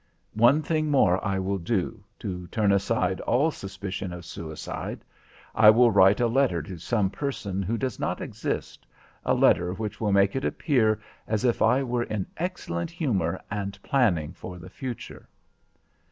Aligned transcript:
One 0.33 0.63
thing 0.63 0.89
more 0.89 1.23
I 1.23 1.37
will 1.37 1.59
do, 1.59 2.03
to 2.17 2.47
turn 2.47 2.71
aside 2.71 3.21
all 3.21 3.51
suspicion 3.51 4.11
of 4.11 4.25
suicide. 4.25 5.05
I 5.53 5.69
will 5.69 5.91
write 5.91 6.19
a 6.19 6.25
letter 6.25 6.63
to 6.63 6.79
some 6.79 7.11
person 7.11 7.61
who 7.61 7.77
does 7.77 7.99
not 7.99 8.19
exist, 8.19 8.87
a 9.23 9.35
letter 9.35 9.73
which 9.75 10.01
will 10.01 10.11
make 10.11 10.35
it 10.35 10.43
appear 10.43 10.99
as 11.27 11.45
if 11.45 11.61
I 11.61 11.83
were 11.83 12.05
in 12.05 12.25
excellent 12.37 12.89
humour 12.89 13.39
and 13.51 13.77
planning 13.83 14.33
for 14.33 14.57
the 14.57 14.71
future. 14.71 15.29